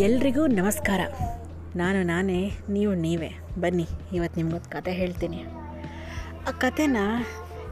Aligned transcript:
ಎಲ್ರಿಗೂ 0.00 0.46
ನಮಸ್ಕಾರ. 0.46 1.00
ನಾನು 1.76 2.02
ನಾನೇ, 2.02 2.52
ನೀವು 2.68 2.94
ನೀವೇ. 2.94 3.30
ಬನ್ನಿ 3.60 3.88
ಇವತ್ತು 4.12 4.40
ನಿಮ್ಗೊಂದು 4.40 4.70
ಕತೆ 4.70 4.92
ಹೇಳ್ತೀನಿ. 4.92 5.44
ಆ 6.48 6.50
ಕತೆನ 6.50 6.96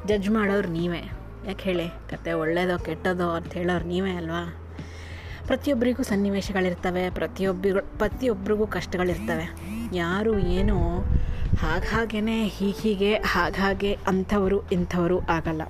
ಜಡ್ಜ್ 0.07 0.31
ಮಾಡೋರು 0.31 0.69
ನೀವೇ. 0.69 1.13
ಯಾಕೆ 1.47 1.63
ಹೇಳಿ? 1.63 1.89
ಕತೆ 1.89 2.33
ಒಳ್ಳೆಯದೋ 2.33 2.79
ಕೆಟ್ಟದೋ 2.79 3.29
ಅಂತ 3.29 3.53
ಹೇಳೋರು 3.53 3.85
ನೀವೇ 3.85 4.11
ಅಲ್ವಾ? 4.11 4.55
ಪ್ರತಿಯೊಬ್ಬರಿಗೂ 5.47 6.03
ಸನ್ನಿವೇಶಗಳಿರ್ತವೆ 6.03 7.11
ಪ್ರತಿಯೊಬ್ಬರಿಗೂ 7.11 7.81
ಪ್ರತಿಯೊಬ್ಬರಿಗೂ 7.81 8.67
ಕಷ್ಟಗಳಿರ್ತವೆ. 8.67 9.47
ಯಾರು 9.97 10.39
ಏನು 10.39 11.01
ಹಾಗೇ 11.61 12.45
ಹೀಗೆ 12.45 12.81
ಹೀಗೆ 12.81 13.15
ಹಾಗೆ 13.59 13.95
ಅಂಥವರು, 13.95 14.69
ಇಂಥವರು 14.69 15.21
ಆಗಲ್ಲ. 15.21 15.63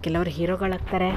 ಕೆಲವರು 0.00 0.30
ಹೀರೋಗಳಾಗ್ತಾರೆ. 0.30 1.10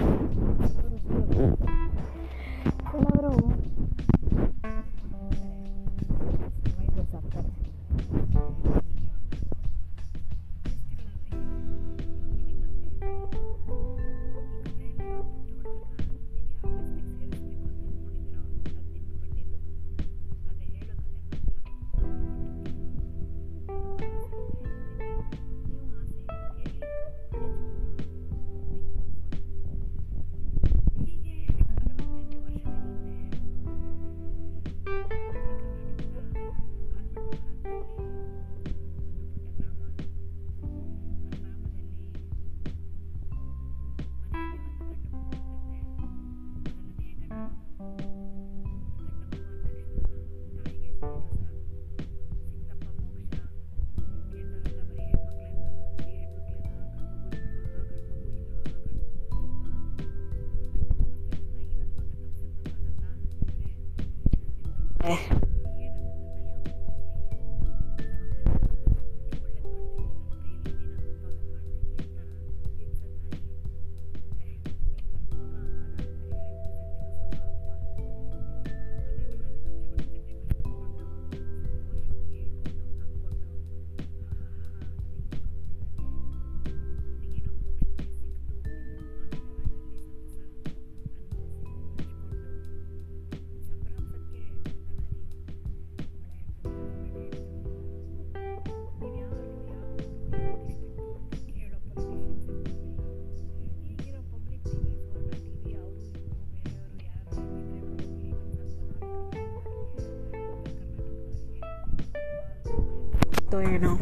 ಗೊತ್ತೋ 113.55 113.71
ಏನೋ 113.73 113.99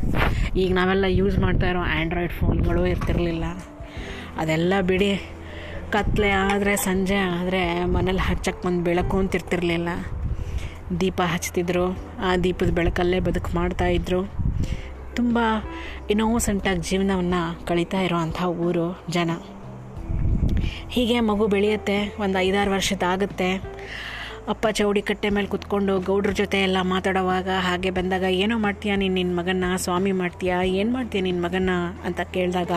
ಈಗ 0.55 0.73
ನಾವೆಲ್ಲ 0.73 1.05
ಯೂಸ್ 1.07 1.39
ಮಾಡ್ತಾ 1.39 1.69
ಇರೋ 1.69 1.79
ಆ್ಯಂಡ್ರಾಯ್ಡ್ 1.79 2.33
ಫೋನ್ಗಳು 2.33 2.85
ಇರ್ತಿರಲಿಲ್ಲ. 2.85 3.43
ಅದೆಲ್ಲ 4.37 4.73
ಬಿಡಿ. 4.81 5.15
ಕತ್ಲೆ 5.91 6.29
ಆದರೆ, 6.29 6.75
ಸಂಜೆ 6.75 7.15
ಆದರೆ 7.15 7.85
ಮನೇಲಿ 7.85 8.17
ಹಚ್ಚಕ್ಕೆ 8.17 8.67
ಬಂದು 8.67 8.83
ಬೆಳಕು 8.83 9.17
ಅಂತಿರ್ತಿರ್ಲಿಲ್ಲ 9.17 9.89
ದೀಪ 10.99 11.21
ಹಚ್ತಿದ್ರು. 11.21 11.97
ಆ 12.19 12.37
ದೀಪದ 12.43 12.69
ಬೆಳಕಲ್ಲೇ 12.69 13.19
ಬದುಕು 13.19 13.55
ಮಾಡ್ತಾಯಿದ್ರು 13.55 14.31
ತುಂಬ 15.15 15.39
ಇನ್ನೋಸೆಂಟಾಗಿ 16.09 16.79
ಜೀವನವನ್ನು 16.79 17.65
ಕಳೀತಾ 17.65 18.01
ಇರೋವಂಥ 18.01 18.43
ಊರು 18.43 19.03
ಜನ. 19.09 19.31
ಹೀಗೆ 20.89 21.19
ಮಗು 21.19 21.47
ಬೆಳೆಯುತ್ತೆ, 21.47 22.15
ಒಂದು 22.19 22.39
ಐದಾರು 22.39 22.71
ವರ್ಷದಾಗುತ್ತೆ 22.71 23.61
ಅಪ್ಪ 24.47 24.67
ಚೌಡಿ 24.67 25.01
ಕಟ್ಟೆ 25.01 25.29
ಮೇಲೆ 25.29 25.47
ಕುತ್ಕೊಂಡು 25.47 25.99
ಗೌಡ್ರ 25.99 26.29
ಜೊತೆ 26.29 26.61
ಎಲ್ಲ 26.61 26.77
ಮಾತಾಡೋವಾಗ 26.81 27.49
ಹಾಗೆ 27.49 27.89
ಬಂದಾಗ, 27.89 28.23
ಏನೋ 28.23 28.57
ಮಾಡ್ತೀಯಾ 28.57 28.95
ನೀನು 28.95 29.13
ನಿನ್ನ 29.13 29.39
ಮಗನ್ನ? 29.39 29.63
ಸ್ವಾಮಿ 29.75 30.11
ಮಾಡ್ತೀಯಾ? 30.11 30.63
ಏನು 30.63 30.93
ಮಾಡ್ತೀಯ 30.93 31.21
ನಿನ್ನ 31.21 31.45
ಮಗನ್ನ? 31.45 31.69
ಅಂತ 32.03 32.21
ಕೇಳಿದಾಗ, 32.21 32.71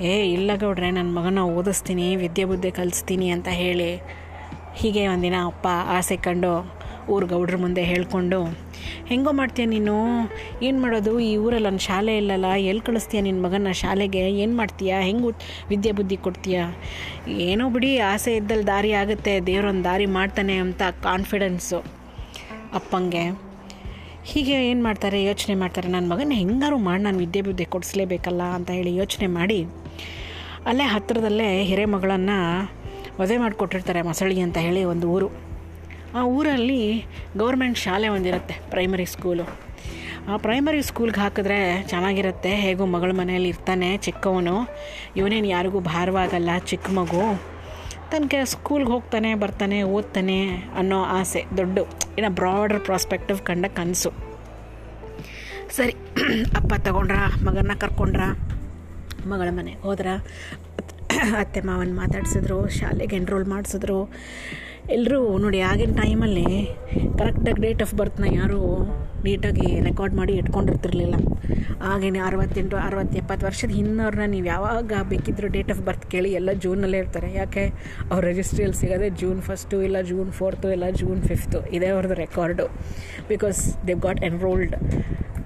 ಏ, 0.00 0.32
ಇಲ್ಲ 0.32 0.50
ಗೌಡ್ರೆ 0.54 0.90
ನನ್ನ 0.90 1.18
ಮಗನ 1.18 1.38
ಓದಿಸ್ತೀನಿ, 1.38 2.16
ವಿದ್ಯೆ 2.16 2.44
ಬುದ್ಧಿ 2.44 2.70
ಕಲಿಸ್ತೀನಿ 2.70 3.28
ಅಂತ 3.28 3.48
ಹೇಳಿ 3.48 4.02
ಹೀಗೆ 4.74 5.08
ಒಂದಿನ 5.08 5.34
ಅಪ್ಪ 5.46 5.68
ಆಸೆ 5.86 6.16
ಕಂಡು 6.16 6.77
ಊರು 7.14 7.26
ಗೌಡ್ರ 7.32 7.56
ಮುಂದೆ 7.64 7.82
ಹೇಳ್ಕೊಂಡು, 7.90 8.38
ಹೆಂಗೋ 9.10 9.32
ಮಾಡ್ತೀಯ 9.38 9.66
ನೀನು? 9.72 9.96
ಏನು 10.66 10.78
ಮಾಡೋದು? 10.82 11.12
ಈ 11.28 11.30
ಊರಲ್ಲಿ 11.44 11.68
ನನ್ನ 11.68 11.82
ಶಾಲೆ 11.86 12.14
ಇಲ್ಲಲ್ಲ 12.20 12.48
ಎಲ್ಲಿ 12.70 12.82
ಕಳಿಸ್ತೀಯ 12.88 13.20
ನಿನ್ನ 13.26 13.40
ಮಗನ 13.46 13.72
ಶಾಲೆಗೆ? 13.82 14.22
ಏನು 14.44 14.54
ಮಾಡ್ತೀಯ? 14.60 14.92
ಹೆಂಗೆ 15.08 15.32
ವಿದ್ಯೆ 15.70 15.92
ಬುದ್ಧಿ 15.98 16.18
ಕೊಡ್ತೀಯ? 16.26 16.58
ಏನೋ 17.48 17.66
ಬಿಡಿ, 17.76 17.92
ಆಸೆ 18.12 18.32
ಇದ್ದಲ್ಲಿ 18.40 18.66
ದಾರಿ 18.72 18.92
ಆಗುತ್ತೆ, 19.02 19.34
ದೇವ್ರೊಂದು 19.50 19.84
ದಾರಿ 19.84 20.08
ಮಾಡ್ತಾನೆ 20.18 20.56
ಅಂತ 20.66 20.82
ಕಾನ್ಫಿಡೆನ್ಸು 21.08 21.80
ಅಪ್ಪಂಗೆ. 22.80 23.24
ಹೀಗೆ 24.30 24.56
ಏನು 24.70 24.82
ಮಾಡ್ತಾರೆ? 24.86 25.18
ಯೋಚನೆ 25.30 25.54
ಮಾಡ್ತಾರೆ 25.60 25.88
ನನ್ನ 25.88 26.06
ಮಗನ 26.12 26.34
ಹೆಂಗಾರು 26.42 26.78
ಮಾಡಿ, 26.86 27.02
ನಾನು 27.02 27.18
ವಿದ್ಯೆ 27.18 27.42
ಬುದ್ಧಿ 27.48 27.66
ಕೊಡಿಸ್ಲೇಬೇಕಲ್ಲ 27.74 28.42
ಅಂತ 28.56 28.70
ಹೇಳಿ 28.78 28.92
ಯೋಚನೆ 28.96 29.28
ಮಾಡಿ, 29.38 29.60
ಅಲ್ಲೇ 30.70 30.86
ಹತ್ತಿರದಲ್ಲೇ 30.94 31.50
ಹಿರೇಮಗಳನ್ನು 31.68 32.38
ಮದುವೆ 33.20 33.38
ಮಾಡಿಕೊಟ್ಟಿರ್ತಾರೆ 33.42 34.00
ಮಸಳಿ 34.08 34.36
ಅಂತ 34.46 34.58
ಹೇಳಿ 34.64 34.82
ಒಂದು 34.92 35.06
ಊರು. 35.14 35.28
ಆ 36.16 36.22
ಊರಲ್ಲಿ 36.22 37.04
ಗೌರ್ಮೆಂಟ್ 37.36 37.78
ಶಾಲೆ 37.78 38.08
ಒಂದಿರುತ್ತೆ 38.08 38.54
ಪ್ರೈಮರಿ 38.70 39.06
ಸ್ಕೂಲು 39.06 39.68
ಆ 40.28 40.36
ಪ್ರೈಮರಿ 40.36 40.82
ಸ್ಕೂಲ್ಗೆ 40.82 41.20
ಹಾಕಿದ್ರೆ 41.20 41.82
ಚೆನ್ನಾಗಿರುತ್ತೆ. 41.82 42.50
ಹೇಗೂ 42.56 42.86
ಮಗಳ 42.86 43.10
ಮನೆಯಲ್ಲಿ 43.12 43.48
ಇರ್ತಾನೆ, 43.48 43.96
ಚಿಕ್ಕವನು. 43.96 44.68
ಇವನೇನು 45.16 45.46
ಯಾರಿಗೂ 45.46 45.80
ಭಾರವಾಗಲ್ಲ, 45.80 46.50
ಚಿಕ್ಕ 46.58 46.90
ಮಗು. 46.90 47.42
ತನಗೆ 48.10 48.44
ಸ್ಕೂಲ್ಗೆ 48.44 48.90
ಹೋಗ್ತಾನೆ, 48.90 49.34
ಬರ್ತಾನೆ, 49.34 49.82
ಓದ್ತಾನೆ 49.82 50.46
ಅನ್ನೋ 50.50 51.02
ಆಸೆ, 51.04 51.44
ದೊಡ್ಡ. 51.56 51.78
ಏನೋ 52.18 52.30
ಬ್ರಾಡರ್ 52.30 52.80
ಪ್ರಾಸ್ಪೆಕ್ಟಿವ್ 52.80 53.38
ಕಂಡ 53.38 53.66
ಕನಸು. 53.66 54.10
ಸರಿ, 55.70 55.92
ಅಪ್ಪ 56.56 56.74
ತಗೊಂಡ್ರ 56.74 57.16
ಮಗನ 57.44 57.72
ಕರ್ಕೊಂಡ್ರ, 57.78 58.20
ಮಗಳ 59.26 59.48
ಮನೆಗೆ 59.50 59.78
ಹೋದ್ರ 59.78 60.06
ಅತ್ತೆ 61.38 61.60
ಮಾವನ 61.60 61.92
ಮಾತಾಡ್ಸಿದ್ರು, 61.94 62.68
ಶಾಲೆಗೆ 62.68 63.16
ಎನ್ರೋಲ್ 63.16 63.46
ಮಾಡಿಸಿದ್ರು. 63.46 64.28
ಎಲ್ಲರೂ 64.94 65.38
ನೋಡಿ 65.38 65.60
ಆಗಿನ 65.60 65.92
ಟೈಮಲ್ಲಿ 66.02 66.44
ಕರೆಕ್ಟಾಗಿ 67.18 67.60
ಡೇಟ್ 67.60 67.82
ಆಫ್ 67.82 67.94
ಬರ್ತ್ನ 67.94 68.24
ಯಾರೂ 68.34 68.60
ನೀಟಾಗಿ 69.24 69.80
ರೆಕಾರ್ಡ್ 69.80 70.14
ಮಾಡಿ 70.14 70.32
ಇಟ್ಕೊಂಡಿರ್ತಿರ್ಲಿಲ್ಲ. 70.32 71.16
ಆಗೇನೆ 71.82 72.18
ಅರವತ್ತೆಂಟು, 72.18 72.76
ಅರವತ್ತು 72.76 73.16
ಎಪ್ಪತ್ತು 73.18 73.46
ವರ್ಷದ 73.46 73.70
ಹಿಂದವ್ರನ್ನ 73.70 74.30
ನೀವು 74.30 74.46
ಯಾವಾಗ 74.46 74.92
ಬೇಕಿದ್ದರೂ 75.08 75.48
ಡೇಟ್ 75.48 75.70
ಆಫ್ 75.70 75.80
ಬರ್ತ್ 75.80 76.06
ಕೇಳಿ 76.10 76.32
ಎಲ್ಲ 76.32 76.52
ಜೂನಲ್ಲೇ 76.52 76.98
ಇರ್ತಾರೆ. 76.98 77.34
ಯಾಕೆ? 77.34 77.64
ಅವ್ರ 78.12 78.24
ರಿಜಿಸ್ಟ್ರಿಯಲ್ಲಿ 78.24 78.76
ಸಿಗೋದೇ 78.76 79.10
ಜೂನ್ 79.10 79.42
ಫಸ್ಟು 79.42 79.82
ಇಲ್ಲ 79.82 80.00
ಜೂನ್ 80.00 80.32
ಫೋರ್ತು 80.32 80.72
ಇಲ್ಲ 80.72 80.88
ಜೂನ್ 80.90 81.22
ಫಿಫ್ತು 81.22 81.60
ಇದೇ 81.76 81.86
ಅವ್ರದ್ದು 81.86 82.14
record 82.24 82.66
because 83.28 83.86
they 83.86 84.00
got 84.00 84.24
enrolled 84.30 84.76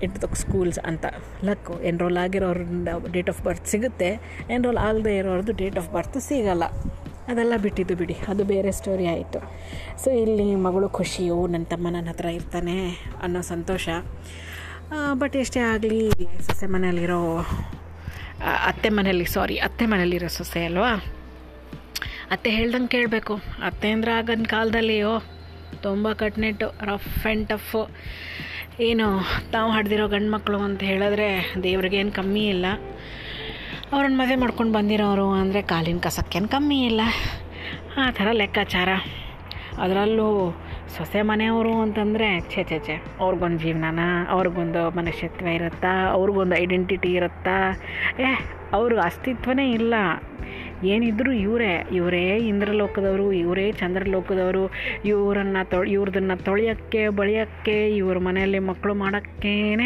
into 0.05 0.19
the 0.23 0.33
schools 0.45 0.79
ಅಂತ. 0.91 1.07
ಲಕ್ಕು 1.45 1.75
ಎನ್ರೋಲ್ 1.91 2.17
ಆಗಿರೋರ 2.17 2.63
ಡೇಟ್ 3.17 3.29
ಆಫ್ 3.29 3.43
ಬರ್ತ್ 3.49 3.67
ಸಿಗುತ್ತೆ. 3.67 4.11
ಎನ್ರೋಲ್ 4.51 4.81
ಆಗದೆ 4.89 5.17
ಇರೋರದ್ದು 5.17 5.53
ಡೇಟ್ 5.53 5.79
ಆಫ್ 5.79 5.91
ಬರ್ತ್ 5.95 6.21
ಸಿಗಲ್ಲ. 6.29 6.65
ಅದೆಲ್ಲ 7.33 7.57
ಬಿಟ್ಟಿದ್ದು 7.65 7.95
ಬಿಡಿ. 8.01 8.17
ಅದು 8.33 8.43
ಬೇರೆ 8.53 8.71
ಸ್ಟೋರಿ 8.79 9.07
ಆಯಿತು. 9.15 9.41
ಸೊ 10.03 10.11
ಇಲ್ಲಿ 10.23 10.47
ಮಗಳು 10.67 10.89
ಖುಷಿಯು 10.99 11.39
ನನ್ನ 11.53 11.65
ತಮ್ಮ 11.75 11.87
ನನ್ನ 11.97 12.09
ಹತ್ರ 12.13 12.29
ಇರ್ತಾನೆ 12.39 12.77
ಅನ್ನೋ 13.23 13.43
ಸಂತೋಷ. 13.53 13.89
ಬಟ್ 15.21 15.37
ಎಷ್ಟೇ 15.43 15.61
ಆಗಲಿ 15.73 16.01
ಸೊಸೆ 16.47 16.67
ಮನೆಯಲ್ಲಿರೋ 16.75 17.21
ಅತ್ತೆ 18.71 18.89
ಮನೆಯಲ್ಲಿ 18.97 19.27
ಸಾರಿ 19.35 19.57
ಅತ್ತೆ 19.67 19.85
ಮನೆಯಲ್ಲಿರೋ 19.91 20.29
ಸೊಸೆ 20.37 20.61
ಅಲ್ವಾ? 20.69 20.93
ಅತ್ತೆ 22.35 22.51
ಹೇಳ್ದಂಗೆ 22.57 22.91
ಕೇಳಬೇಕು. 22.97 23.35
ಅತ್ತೆ 23.69 23.89
ಅಂದ್ರೆ 23.97 24.13
ಆಗಿನ 24.19 24.47
ಕಾಲದಲ್ಲಿ 24.55 24.97
ಓ 25.11 25.15
ತುಂಬ 25.87 26.13
ಕಟ್ನೆಟ್ಟು 26.23 26.67
ರಫ್ 26.89 27.27
ಆ್ಯಂಡ್ 27.27 27.45
ಟಫು 27.51 27.81
ಏನು 28.89 29.07
ತಾವು 29.53 29.71
ಹಡ್ದಿರೋ 29.77 30.07
ಗಂಡು 30.15 30.31
ಮಕ್ಕಳು 30.35 30.59
ಅಂತ 30.69 30.83
ಹೇಳಿದ್ರೆ 30.91 31.29
ದೇವ್ರಿಗೇನು 31.63 32.13
ಕಮ್ಮಿ 32.19 32.45
ಇಲ್ಲ. 32.55 32.67
ಅವ್ರನ್ನ 33.93 34.17
ಮದುವೆ 34.17 34.37
ಮಾಡ್ಕೊಂಡು 34.37 34.73
ಬಂದಿರೋರು 34.73 35.31
ಅಂದರೆ 35.31 35.63
ಕಾಲಿನ 35.63 35.99
ಕಸಕ್ಕೇನು 35.99 36.49
ಕಮ್ಮಿ 36.49 36.85
ಇಲ್ಲ. 36.85 37.01
ಆ 37.97 38.11
ಥರ 38.11 38.29
ಲೆಕ್ಕಾಚಾರ. 38.33 38.89
ಅದರಲ್ಲೂ 39.79 40.29
ಸೊಸೆ 40.97 41.23
ಮನೆಯವರು 41.23 41.81
ಅಂತಂದರೆ 41.81 42.41
ಛೇ 42.41 42.65
ಛೇ 42.65 42.79
ಛೇ, 42.79 43.03
ಅವ್ರಿಗೊಂದು 43.21 43.59
ಜೀವನನ, 43.59 44.01
ಅವ್ರಿಗೊಂದು 44.29 44.97
ಮನುಷ್ಯತ್ವ 44.97 45.47
ಇರುತ್ತಾ, 45.47 46.09
ಅವ್ರಿಗೊಂದು 46.09 46.57
ಐಡೆಂಟಿಟಿ 46.57 47.13
ಇರುತ್ತಾ? 47.13 47.57
ಏ, 48.21 48.33
ಅವ್ರ 48.73 48.99
ಅಸ್ತಿತ್ವನೇ 49.05 49.71
ಇಲ್ಲ. 49.71 49.95
ಏನಿದ್ರು 50.85 51.33
ಇವರೇ 51.33 51.87
ಇವರೇ 51.93 52.37
ಇಂದ್ರಲೋಕದವರು, 52.37 53.33
ಇವರೇ 53.33 53.73
ಚಂದ್ರಲೋಕದವರು, 53.73 54.71
ಇವರನ್ನು 55.05 55.71
ತೊ 55.71 55.85
ಇವ್ರದನ್ನು 55.85 56.45
ತೊಳೆಯೋಕ್ಕೆ, 56.45 57.09
ಬಳಿಯೋಕ್ಕೆ, 57.09 57.97
ಇವ್ರ 57.97 58.19
ಮನೆಯಲ್ಲಿ 58.19 58.59
ಮಕ್ಕಳು 58.59 58.95
ಮಾಡೋಕ್ಕೇ 58.95 59.77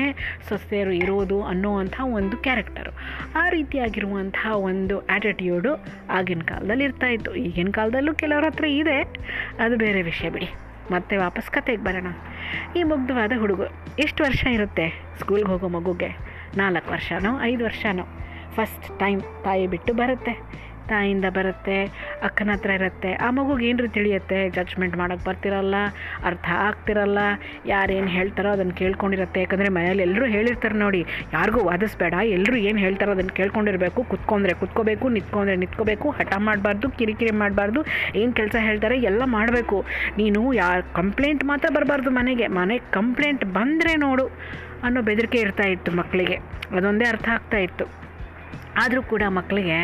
ಸೊಸೆಯರು 0.48 0.92
ಇರೋದು 0.92 1.42
ಅನ್ನುವಂಥ 1.42 2.00
ಒಂದು 2.00 2.36
ಕ್ಯಾರೆಕ್ಟರು. 2.36 2.92
ಆ 3.38 3.48
ರೀತಿಯಾಗಿರುವಂತಹ 3.48 4.56
ಒಂದು 4.56 5.06
ಆ್ಯಟಿಟ್ಯೂಡು 5.06 5.84
ಆಗಿನ 6.10 6.40
ಕಾಲದಲ್ಲಿ 6.40 6.84
ಇರ್ತಾ 6.84 7.06
ಇತ್ತು. 7.06 7.34
ಈಗಿನ 7.34 7.68
ಕಾಲದಲ್ಲೂ 7.70 8.14
ಕೆಲವ್ರ 8.14 8.44
ಹತ್ರ 8.46 8.64
ಇದೆ. 8.64 9.02
ಅದು 9.60 9.76
ಬೇರೆ 9.76 10.02
ವಿಷಯ 10.02 10.30
ಬಿಡಿ. 10.30 10.48
ಮತ್ತೆ 10.90 11.16
ವಾಪಸ್ 11.16 11.50
ಕತೆಗೆ 11.50 11.82
ಬರೋಣ. 11.82 12.06
ಈ 12.76 12.82
ಮುಗ್ಧವಾದ 12.82 13.32
ಹುಡುಗ 13.38 13.60
ಎಷ್ಟು 13.98 14.24
ವರ್ಷ 14.24 14.46
ಇರುತ್ತೆ? 14.46 15.02
ಸ್ಕೂಲ್ಗೆ 15.18 15.48
ಹೋಗೋ 15.48 15.68
ಮಗುಗೆ 15.68 16.08
ನಾಲ್ಕು 16.56 16.92
ವರ್ಷನೋ, 16.92 17.42
ಐದು 17.42 17.64
ವರ್ಷನೋ? 17.64 18.02
ಫಸ್ಟ್ 18.54 18.98
ಟೈಮ್ 18.98 19.20
ತಾಯಿ 19.20 19.66
ಬಿಟ್ಟು 19.66 19.94
ಬರುತ್ತೆ. 19.94 20.65
ತಾಯಿಯಿಂದ 20.92 21.26
ಬರುತ್ತೆ, 21.38 21.76
ಅಕ್ಕನ 22.28 22.50
ಹತ್ರ 22.54 22.70
ಇರುತ್ತೆ. 22.78 23.10
ಆ 23.26 23.28
ಮಗುಗೆ 23.38 23.64
ಏನ್ರಿ 23.70 23.88
ತಿಳಿಯುತ್ತೆ? 23.96 24.38
ಜಡ್ಜ್ಮೆಂಟ್ 24.56 24.96
ಮಾಡೋಕೆ 25.00 25.24
ಬರ್ತಿರಲ್ಲ, 25.28 25.76
ಅರ್ಥ 26.30 26.48
ಆಗ್ತಿರಲ್ಲ, 26.66 27.18
ಯಾರೇನು 27.72 28.10
ಹೇಳ್ತಾರೋ 28.16 28.50
ಅದನ್ನು 28.56 28.74
ಕೇಳ್ಕೊಂಡಿರುತ್ತೆ. 28.82 29.40
ಯಾಕಂದರೆ 29.44 29.70
ಮನೇಲಿ 29.78 30.04
ಎಲ್ಲರೂ 30.06 30.26
ಹೇಳಿರ್ತಾರೆ 30.36 30.78
ನೋಡಿ, 30.84 31.02
ಯಾರಿಗೂ 31.36 31.62
ವಾದಿಸ್ಬೇಡ. 31.70 32.14
ಎಲ್ಲರೂ 32.36 32.56
ಏನು 32.68 32.78
ಹೇಳ್ತಾರೋ 32.86 33.14
ಅದನ್ನು 33.16 33.34
ಕೇಳ್ಕೊಂಡಿರಬೇಕು. 33.40 34.02
ಕುತ್ಕೊಂಡ್ರೆ 34.12 34.54
ಕುತ್ಕೋಬೇಕು, 34.62 35.08
ನಿಂತ್ಕೊಂಡ್ರೆ 35.16 35.56
ನಿಂತ್ಕೋಬೇಕು, 35.64 36.06
ಹಠ 36.20 36.32
ಮಾಡಬಾರ್ದು, 36.48 36.88
ಕಿರಿಕಿರಿ 37.00 37.34
ಮಾಡಬಾರ್ದು, 37.42 37.82
ಏನು 38.22 38.32
ಕೆಲಸ 38.40 38.56
ಹೇಳ್ತಾರೆ 38.68 38.98
ಎಲ್ಲ 39.12 39.22
ಮಾಡಬೇಕು. 39.36 39.78
ನೀನು 40.20 40.42
ಯಾರು 40.62 40.84
ಕಂಪ್ಲೇಂಟ್ 41.00 41.44
ಮಾತ್ರ 41.52 41.68
ಬರಬಾರ್ದು 41.78 42.12
ಮನೆಗೆ. 42.20 42.48
ಮನೆಗೆ 42.60 42.86
ಕಂಪ್ಲೇಂಟ್ 42.98 43.44
ಬಂದರೆ 43.58 43.94
ನೋಡು 44.06 44.26
ಅನ್ನೋ 44.86 45.00
ಬೆದರಿಕೆ 45.08 45.38
ಇರ್ತಾ 45.44 45.66
ಇತ್ತು 45.74 45.90
ಮಕ್ಕಳಿಗೆ 46.00 46.36
ಅದೊಂದೇ 46.76 47.06
ಅರ್ಥ 47.12 47.28
ಆಗ್ತಾ 47.34 47.58
ಇತ್ತು. 47.66 47.84
ಆದರೂ 48.80 49.02
ಕೂಡ 49.12 49.22
ಮಕ್ಕಳಿಗೆ 49.38 49.78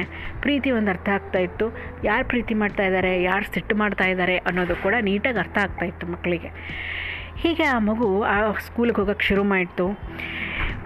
ಪ್ರೀತಿ 0.44 0.70
ಒಂದು 0.78 0.90
ಅರ್ಥ 0.94 1.08
ಆಗ್ತಾ 1.16 1.40
ಇತ್ತು. 1.46 1.66
ಯಾರು 2.04 2.24
ಪ್ರೀತಿ 2.32 2.54
ಮಾಡ್ತಾ 2.62 2.84
ಇದ್ದಾರೆ 2.88 3.12
ಯಾರು 3.22 3.46
ಸಿಟ್ಟು 3.54 3.76
ಮಾಡ್ತಾ 3.82 4.06
ಇದ್ದಾರೆ 4.12 4.36
ಅನ್ನೋದು 4.48 4.76
ಕೂಡ 4.84 4.94
ನೀಟಾಗಿ 5.08 5.40
ಅರ್ಥ 5.44 5.58
ಆಗ್ತಾ 5.66 5.86
ಇತ್ತು 5.90 6.06
ಮಕ್ಕಳಿಗೆ 6.06 6.50
ಹೀಗೆ 7.42 7.64
ಆ 7.74 7.78
ಮಗು 7.90 8.08
ಆ 8.32 8.36
ಸ್ಕೂಲಿಗೆ 8.66 8.98
ಹೋಗೋಕ್ಕೆ 9.00 9.24
ಶುರು 9.30 9.44
ಮಾಡಿತು. 9.52 9.86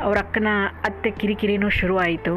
ಅವ್ರ 0.05 0.17
ಅಕ್ಕನ 0.19 0.49
ಅತ್ತೆ 0.85 1.11
ಕಿರಿಕಿರಿನೂ 1.11 1.69
ಶುರುವಾಯಿತು. 1.71 2.33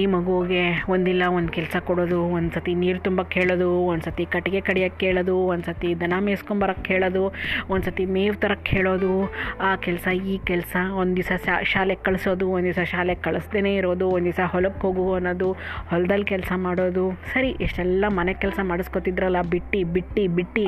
ಈ 0.00 0.06
ಮಗುವಿಗೆ 0.06 0.62
ಒಂದಿಲ್ಲ, 0.88 1.22
ಒಂದು 1.28 1.52
ಕೆಲಸ 1.52 1.76
ಕೊಡೋದು 1.88 2.18
ಒಂದು 2.22 2.50
ಸತಿ 2.54 2.74
ನೀರು 2.74 2.98
ತುಂಬಕ್ಕೆ 2.98 3.40
ಹೇಳೋದು 3.40 3.68
ಒಂದು 3.82 4.04
ಸತಿ 4.04 4.24
ಕಟ್ಟಿಗೆ 4.24 4.60
ಕಡಿಯೋಕ್ಕೆ 4.60 5.06
ಕೇಳೋದು 5.06 5.36
ಒಂದು 5.36 5.64
ಸತಿ 5.64 6.00
ದನ 6.00 6.12
ಮೇಯಿಸ್ಕೊಂಬರಕ್ಕೆ 6.20 6.82
ಕೇಳೋದು 6.82 7.32
ಒಂದು 7.70 7.84
ಸತಿ 7.84 8.04
ಮೇವು 8.04 8.34
ತರಕ್ಕೆ 8.34 8.76
ಹೇಳೋದು 8.76 9.10
ಆ 9.60 9.76
ಕೆಲಸ, 9.76 10.06
ಈ 10.32 10.38
ಕೆಲಸ, 10.38 10.76
ಒಂದು 10.92 11.16
ದಿವಸ 11.16 11.48
ಶಾಲೆಗೆ 11.62 12.02
ಕಳಿಸೋದು, 12.02 12.48
ಒಂದು 12.50 12.64
ದಿವಸ 12.64 12.84
ಶಾಲೆಗೆ 12.90 13.22
ಕಳಿಸ್ದೇ 13.22 13.74
ಇರೋದು, 13.74 14.08
ಒಂದು 14.08 14.24
ದಿವಸ 14.24 14.40
ಹೊಲಕ್ಕೆ 14.44 14.80
ಹೋಗು 14.80 15.14
ಅನ್ನೋದು 15.14 15.52
ಹೊಲದಲ್ಲಿ 15.88 16.24
ಕೆಲಸ 16.24 16.52
ಮಾಡೋದು. 16.56 17.12
ಸರಿ, 17.34 17.50
ಇಷ್ಟೆಲ್ಲ 17.60 18.04
ಮನೆ 18.08 18.34
ಕೆಲಸ 18.34 18.58
ಮಾಡಿಸ್ಕೊತಿದ್ರಲ್ಲ, 18.62 19.42
ಬಿಟ್ಟು 19.42 19.92
ಬಿಟ್ಟು 19.92 20.28
ಬಿಟ್ಟು. 20.28 20.66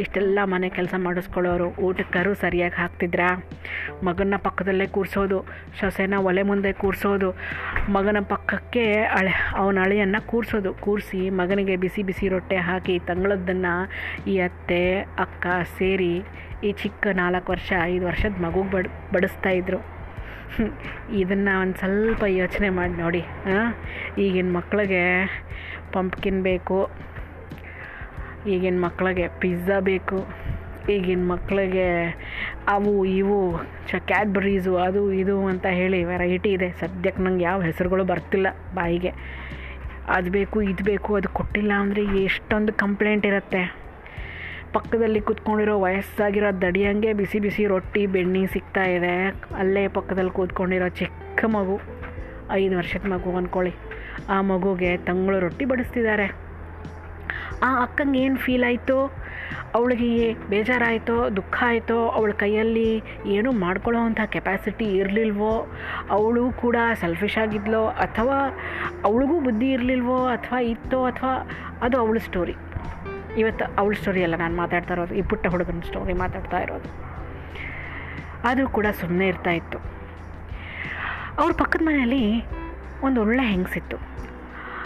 ಇಷ್ಟೆಲ್ಲ 0.00 0.38
ಮನೆ 0.44 0.68
ಕೆಲಸ 0.68 0.94
ಮಾಡಿಸ್ಕೊಳ್ಳೋರು, 0.98 1.68
ಊಟಕ್ಕರು 1.70 2.34
ಸರಿಯಾಗಿ 2.34 2.74
ಹಾಕ್ತಿದ್ರಾ? 2.74 3.28
ಮಗನ 4.02 4.34
ಪಕ್ಕದಲ್ಲೇ 4.36 4.86
ಕೂರಿಸೋದು. 4.86 5.53
ಸೊಸೆನ 5.80 6.14
ಒಲೆ 6.28 6.42
ಮುಂದೆ 6.50 6.70
ಕೂರಿಸೋದು. 6.82 7.28
ಮಗನ 7.96 8.18
ಪಕ್ಕಕ್ಕೆ 8.32 8.84
ಅಳೆ, 9.18 9.32
ಅವನ 9.60 9.78
ಅಳೆಯನ್ನು 9.86 10.20
ಕೂರಿಸೋದು. 10.30 10.70
ಕೂರಿಸಿ 10.84 11.20
ಮಗನಿಗೆ 11.40 11.76
ಬಿಸಿ 11.84 12.02
ಬಿಸಿ 12.10 12.28
ರೊಟ್ಟೆ 12.34 12.58
ಹಾಕಿ 12.68 12.96
ತಂಗಳದ್ದನ್ನು 13.08 13.74
ಈ 14.32 14.36
ಅತ್ತೆ, 14.48 14.82
ಅಕ್ಕ 15.24 15.46
ಸೇರಿ 15.78 16.14
ಈ 16.66 16.70
ಚಿಕ್ಕ 16.82 17.06
ನಾಲ್ಕು 17.22 17.48
ವರ್ಷ, 17.54 17.72
ಐದು 17.94 18.04
ವರ್ಷದ 18.10 18.38
ಮಗುಗೆ 18.46 18.70
ಬಡ್ 18.76 18.88
ಬಡಿಸ್ತಾಯಿದ್ರು 19.14 19.80
ಇದನ್ನು 21.20 21.52
ಒಂದು 21.62 21.76
ಸ್ವಲ್ಪ 21.80 22.24
ಯೋಚನೆ 22.40 22.68
ಮಾಡಿ 22.78 22.94
ನೋಡಿ. 23.02 23.22
ಈಗಿನ 24.24 24.50
ಮಕ್ಕಳಿಗೆ 24.56 25.02
ಪಂಪ್ಕಿನ್ 25.94 26.40
ಬೇಕು, 26.48 26.78
ಈಗಿನ 28.54 28.78
ಮಕ್ಕಳಿಗೆ 28.86 29.26
ಪಿಜ್ಜಾ 29.42 29.78
ಬೇಕು. 29.90 30.18
ಈಗಿನ 30.92 31.28
ಮಕ್ಕಳಿಗೆ 31.28 31.88
ಅವು 32.68 33.04
ಇವು 33.04 33.38
ಚ 33.88 33.94
ಕ್ಯಾಡ್ಬರೀಸು, 33.94 34.76
ಅದು 34.76 35.12
ಇದು 35.12 35.46
ಅಂತ 35.46 35.66
ಹೇಳಿ 35.66 36.04
ವೆರೈಟಿ 36.04 36.50
ಇದೆ. 36.50 36.70
ಸದ್ಯಕ್ಕೆ 36.70 37.22
ನಂಗೆ 37.22 37.44
ಯಾವ 37.44 37.60
ಹೆಸರುಗಳು 37.62 38.04
ಬರ್ತಿಲ್ಲ 38.04 38.46
ಬಾಯಿಗೆ. 38.74 39.12
ಅದು 40.08 40.30
ಬೇಕು, 40.30 40.62
ಇದು 40.62 40.84
ಬೇಕು, 40.84 41.14
ಅದು 41.14 41.28
ಕೊಟ್ಟಿಲ್ಲ 41.28 41.72
ಅಂದರೆ 41.76 42.02
ಎಷ್ಟೊಂದು 42.24 42.72
ಕಂಪ್ಲೇಂಟ್ 42.72 43.26
ಇರುತ್ತೆ. 43.26 43.84
ಪಕ್ಕದಲ್ಲಿ 44.72 45.20
ಕೂತ್ಕೊಂಡಿರೋ 45.20 45.80
ವಯಸ್ಸಾಗಿರೋ 45.80 46.60
ದಡಿಯಂಗೆ 46.60 47.12
ಬಿಸಿ 47.12 47.38
ಬಿಸಿ 47.38 47.66
ರೊಟ್ಟಿ, 47.66 48.06
ಬೆಣ್ಣೆ 48.06 48.46
ಸಿಗ್ತಾ 48.46 48.84
ಇದೆ. 48.84 49.28
ಅಲ್ಲೇ 49.56 49.88
ಪಕ್ಕದಲ್ಲಿ 49.88 50.30
ಕೂತ್ಕೊಂಡಿರೋ 50.30 50.88
ಚಿಕ್ಕ 50.88 51.44
ಮಗು, 51.44 51.80
ಐದು 52.50 52.76
ವರ್ಷದ 52.76 53.06
ಮಗು 53.06 53.36
ಅಂದ್ಕೊಳ್ಳಿ 53.36 53.74
ಆ 54.28 54.40
ಮಗುಗೆ 54.40 54.96
ತಂಗಳು 54.96 55.40
ರೊಟ್ಟಿ 55.40 55.64
ಬಡಿಸ್ತಿದ್ದಾರೆ. 55.64 56.26
ಆ 57.62 57.82
ಅಕ್ಕಂಗೆ 57.82 58.20
ಏನು 58.20 58.36
ಫೀಲ್ 58.36 58.64
ಆಯಿತು? 58.64 59.24
ಅವಳಿಗೆ 59.74 60.34
ಬೇಜಾರಾಯಿತೋ 60.34 61.30
ದುಃಖ 61.30 61.62
ಆಯಿತೋ 61.66 62.08
ಅವಳ 62.08 62.30
ಕೈಯಲ್ಲಿ 62.30 63.02
ಏನೂ 63.26 63.52
ಮಾಡ್ಕೊಳ್ಳೋ 63.52 64.00
ಅಂಥ 64.00 64.20
ಕೆಪಾಸಿಟಿ 64.26 64.84
ಇರಲಿಲ್ವೋ? 64.84 65.66
ಅವಳು 66.10 66.52
ಕೂಡ 66.52 66.76
ಸೆಲ್ಫಿಶ್ 67.00 67.38
ಆಗಿದ್ಲೋ? 67.38 67.86
ಅಥವಾ 67.86 68.38
ಅವಳಿಗೂ 69.04 69.40
ಬುದ್ಧಿ 69.40 69.70
ಇರಲಿಲ್ವೋ? 69.70 70.26
ಅಥವಾ 70.26 70.58
ಇತ್ತೋ? 70.58 71.04
ಅಥವಾ 71.04 71.50
ಅದು 71.82 71.98
ಅವಳ 71.98 72.18
ಸ್ಟೋರಿ 72.18 72.54
ಇವತ್ತು 73.38 73.64
ಅವಳ 73.78 73.92
ಸ್ಟೋರಿ 73.92 74.22
ಅಲ್ಲ, 74.22 74.36
ನಾನು 74.36 74.56
ಮಾತಾಡ್ತಾ 74.56 74.94
ಇರೋದು. 74.94 75.14
ಈ 75.14 75.22
ಪುಟ್ಟ 75.22 75.46
ಹುಡುಗನ 75.46 75.80
ಸ್ಟೋರಿ 75.86 76.12
ಮಾತಾಡ್ತಾ 76.12 76.58
ಇರೋದು. 76.58 77.04
ಆದರೂ 78.44 78.68
ಕೂಡ 78.68 78.86
ಸುಮ್ಮನೆ 79.00 79.26
ಇರ್ತಾ 79.26 79.50
ಇತ್ತು. 79.50 79.78
ಅವ್ರ 81.38 81.52
ಪಕ್ಕದ 81.58 81.80
ಮನೆಯಲ್ಲಿ 81.82 82.42
ಒಂದು 83.02 83.20
ಒಳ್ಳೆ 83.20 83.46
ಹೆಂಗಸಿತ್ತು. 83.46 83.96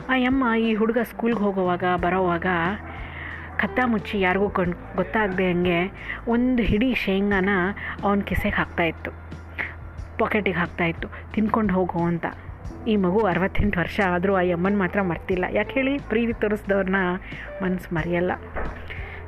ಆ 0.08 0.16
ಯಮ್ಮ 0.16 0.54
ಈ 0.54 0.74
ಹುಡುಗ 0.74 0.98
ಸ್ಕೂಲ್ಗೆ 1.02 1.40
ಹೋಗೋವಾಗ, 1.40 1.84
ಬರೋವಾಗ 1.96 2.46
ಕತ್ತ 3.58 3.80
ಮುಚ್ಚಿ 3.84 4.20
ಯಾರಿಗೂ 4.20 4.48
ಕಣ್ 4.48 4.74
ಗೊತ್ತಾಗದೆ 4.96 5.52
ಹಂಗೆ 5.52 5.92
ಒಂದು 6.28 6.62
ಹಿಡಿ 6.62 6.94
ಶೇಂಗಾನ 6.94 7.48
ಅವನ 8.02 8.20
ಕಿಸೆಗೆ 8.20 8.56
ಹಾಕ್ತಾಯಿತ್ತು 8.56 9.10
ಪಾಕೆಟಿಗೆ 10.18 10.58
ಹಾಕ್ತಾಯಿತ್ತು 10.58 11.08
ತಿನ್ಕೊಂಡು 11.32 11.74
ಹೋಗು 11.74 12.04
ಅಂತ. 12.04 12.26
ಈ 12.88 12.96
ಮಗು 12.96 13.20
ಅರವತ್ತೆಂಟು 13.20 13.80
ವರ್ಷ 13.80 14.00
ಆದರೂ 14.00 14.36
ಆ 14.36 14.40
ಯಮ್ಮನ 14.40 14.78
ಮಾತ್ರ 14.78 15.02
ಮರ್ತಿಲ್ಲ. 15.02 15.44
ಯಾಕೆ 15.50 15.72
ಹೇಳಿ? 15.72 15.98
ಪ್ರೀತಿ 15.98 16.32
ತೋರಿಸ್ದವ್ರನ್ನ 16.32 16.96
ಮನಸ್ಸು 17.62 17.94
ಮರೆಯಲ್ಲ. 17.94 18.32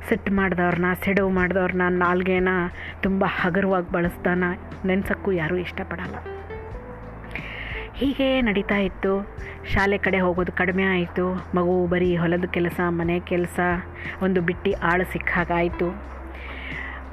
ಸಿಟ್ಟು 0.09 0.33
ಮಾಡಿದವ್ರನ್ನ 0.33 0.85
ಸೆಡವು 1.05 1.29
ಮಾಡಿದವ್ರನ್ನ 1.29 1.81
ನಾಲ್ಗೆನ 1.89 2.49
ತುಂಬ 3.01 3.25
ಹಗುರವಾಗಿ 3.27 3.91
ಬಳಸ್ದಾನ. 3.91 4.43
ನೆನ್ಸೋಕ್ಕೂ 4.85 5.31
ಯಾರೂ 5.31 5.57
ಇಷ್ಟಪಡಲ್ಲ. 5.57 6.15
ಹೀಗೆ 8.01 8.41
ನಡೀತಾ 8.41 8.75
ಇತ್ತು. 8.75 9.35
ಶಾಲೆ 9.73 9.97
ಕಡೆ 9.97 10.19
ಹೋಗೋದು 10.19 10.51
ಕಡಿಮೆ 10.51 10.83
ಆಯಿತು. 10.83 11.33
ಮಗು 11.33 11.87
ಬರೀ 11.87 12.17
ಹೊಲದ 12.17 12.45
ಕೆಲಸ, 12.45 12.79
ಮನೆ 12.87 13.19
ಕೆಲಸ, 13.19 13.59
ಒಂದು 14.21 14.41
ಬಿಟ್ಟು 14.41 14.73
ಆಳು 14.79 15.11
ಸಿಕ್ಕಾಗಾಯಿತು 15.11 16.11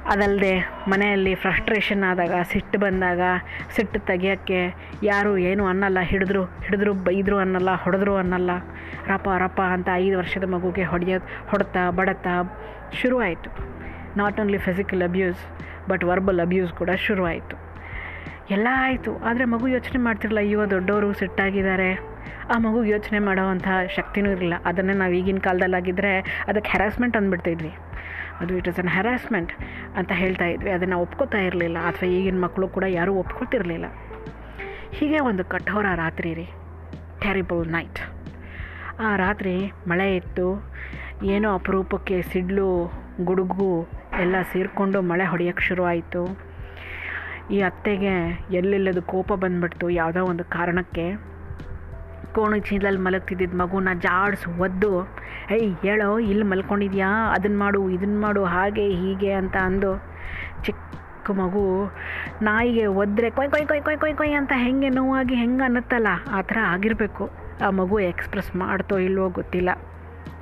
ಅದಲ್ಲದೆ 0.05 0.59
ಮನೆಯಲ್ಲಿ 0.87 1.35
ಫ್ರಸ್ಟ್ರೇಷನ್ 1.35 2.03
ಆದಾಗ, 2.03 2.33
ಸಿಟ್ಟು 2.43 2.79
ಬಂದಾಗ, 2.79 3.19
ಸಿಟ್ಟು 3.75 3.99
ತೆಗಿಯೋಕ್ಕೆ 3.99 4.73
ಯಾರು 5.03 5.37
ಏನು 5.37 5.65
ಅನ್ನಲ್ಲ. 5.65 5.99
ಹಿಡಿದ್ರು 6.01 6.43
ಹಿಡಿದ್ರು, 6.43 6.93
ಬೈದರು 6.93 7.37
ಅನ್ನಲ್ಲ, 7.37 7.75
ಹೊಡೆದ್ರು 7.75 8.15
ಅನ್ನಲ್ಲ. 8.15 8.51
ರಪ್ಪ 9.07 9.29
ರಪ್ಪ 9.37 9.61
ಅಂತ 9.61 9.89
ಐದು 9.93 10.17
ವರ್ಷದ 10.17 10.43
ಮಗುಗೆ 10.43 10.83
ಹೊಡೆಯೋದು 10.83 11.49
ಹೊಡೆತಾ, 11.49 11.89
ಬಡತಾ 11.89 12.57
ಶುರುವಾಯಿತು. 13.01 13.51
Not 14.17 14.39
only 14.39 14.57
physical 14.57 15.03
abuse 15.03 15.37
but 15.89 16.03
verbal 16.03 16.39
abuse 16.39 16.73
ಕೂಡ 16.73 16.89
ಶುರುವಾಯಿತು. 16.89 17.68
ಎಲ್ಲ 18.55 18.67
ಆಯಿತು, 18.85 19.11
ಆದರೆ 19.29 19.45
ಮಗು 19.53 19.65
ಯೋಚನೆ 19.73 19.99
ಮಾಡ್ತಿರಲ್ಲ 20.05 20.39
ಅಯ್ಯೋ, 20.45 20.61
ದೊಡ್ಡವರು 20.73 21.09
ಸಿಟ್ಟಾಗಿದ್ದಾರೆ. 21.19 21.89
ಆ 22.53 22.55
ಮಗು 22.65 22.79
ಯೋಚನೆ 22.93 23.19
ಮಾಡೋವಂಥ 23.27 23.67
ಶಕ್ತಿನೂ 23.95 24.29
ಇರಲಿಲ್ಲ. 24.35 24.55
ಅದನ್ನೇ 24.69 24.93
ನಾವು 25.01 25.13
ಈಗಿನ 25.19 25.41
ಕಾಲದಲ್ಲಾಗಿದ್ದರೆ 25.47 26.13
ಅದಕ್ಕೆ 26.49 26.69
ಹ್ಯಾರಾಸ್ಮೆಂಟ್ 26.73 27.17
ಅಂದ್ಬಿಡ್ತಿದ್ವಿ 27.19 27.71
ಅದು 28.41 28.51
ಇಟ್ 28.59 28.67
ಇಸ್ 28.71 28.79
ಅನ್ 28.83 28.91
ಹ್ಯಾರಾಸ್ಮೆಂಟ್ 28.95 29.51
ಅಂತ 29.99 30.11
ಹೇಳ್ತಾ 30.21 30.47
ಇದ್ವಿ. 30.53 30.71
ಅದನ್ನು 30.77 30.97
ಒಪ್ಕೋತಾ 31.05 31.41
ಇರಲಿಲ್ಲ, 31.47 31.77
ಅಥವಾ 31.89 32.07
ಈಗಿನ 32.17 32.39
ಮಕ್ಕಳು 32.45 32.67
ಕೂಡ 32.77 32.85
ಯಾರೂ 32.99 33.13
ಒಪ್ಕೊತಿರಲಿಲ್ಲ 33.23 33.87
ಹೀಗೆ 34.97 35.19
ಒಂದು 35.29 35.43
ಕಠೋರ 35.53 35.87
ರಾತ್ರಿ 36.03 36.31
ರೀ. 36.39 36.47
ಟೆರಿಬಲ್ 37.23 37.65
ನೈಟ್ 37.77 38.01
ಆ 39.05 39.09
ರಾತ್ರಿ 39.25 39.55
ಮಳೆ 39.89 40.09
ಇತ್ತು, 40.19 40.47
ಏನೋ 41.35 41.49
ಅಪರೂಪಕ್ಕೆ 41.59 42.17
ಸಿಡ್ಲು, 42.31 42.69
ಗುಡುಗು 43.29 43.71
ಎಲ್ಲ 44.23 44.35
ಸೇರಿಕೊಂಡು 44.53 44.99
ಮಳೆ 45.11 45.25
ಹೊಡೆಯೋಕ್ಕೆ 45.31 45.63
ಶುರುವಾಯಿತು. 45.69 46.23
ಈ 47.51 47.59
ಅತ್ತೆಗೆ 47.61 48.13
ಎಲ್ಲೆಲ್ಲದು 48.51 49.01
ಕೋಪ 49.01 49.33
ಬಂದ್ಬಿಡ್ತು 49.33 49.89
ಯಾವುದೋ 49.89 50.21
ಒಂದು 50.25 50.43
ಕಾರಣಕ್ಕೆ. 50.43 51.05
ಕೋಣ 52.31 52.55
ಚೀಲಲ್ಲಿ 52.57 52.99
ಮಲಗ್ತಿದ್ದಿದ್ದ 52.99 53.55
ಮಗುನ 53.61 53.89
ಜಾಡ್ಸ್, 53.93 54.45
ಒದ್ದು, 54.59 54.91
ಏಯ್, 55.51 55.71
ಹೇಳೋ 55.81 56.19
ಇಲ್ಲಿ 56.19 56.43
ಮಲ್ಕೊಂಡಿದ್ಯಾ? 56.43 57.09
ಅದನ್ನು 57.35 57.59
ಮಾಡು 57.59 57.89
ಇದನ್ನು 57.89 58.19
ಮಾಡು, 58.21 58.45
ಹಾಗೆ, 58.45 58.85
ಹೀಗೆ 59.01 59.31
ಅಂತ 59.31 59.57
ಅಂದು 59.57 59.91
ಚಿಕ್ಕ 60.63 61.31
ಮಗು 61.31 61.63
ನಾಯಿಗೆ 62.41 62.85
ಒದ್ರೆ 62.85 63.29
ಕೊಯ್ 63.29 63.49
ಕೊಯ್ 63.49 63.65
ಕೊಯ್ 63.67 63.81
ಕೊಯ್ 63.81 63.97
ಕೊಯ್ 63.97 64.15
ಕೊಯ್ 64.15 64.33
ಅಂತ 64.33 64.51
ಹೆಂಗೆ 64.55 64.89
ನೋವಾಗಿ 64.89 65.35
ಹೆಂಗೆ 65.35 65.63
ಅನ್ನತ್ತಲ್ಲ, 65.63 66.07
ಆ 66.31 66.41
ಥರ 66.41 66.57
ಆಗಿರಬೇಕು. 66.67 67.25
ಆ 67.65 67.69
ಮಗು 67.69 67.99
ಎಕ್ಸ್ಪ್ರೆಸ್ 67.99 68.55
ಮಾಡ್ತೋ 68.55 68.97
ಇಲ್ವೋ 68.99 69.29
ಗೊತ್ತಿಲ್ಲ. 69.29 69.69